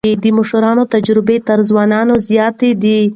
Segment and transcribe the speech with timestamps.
[0.23, 2.97] د مشرانو تجربه تر ځوانانو زياته ده.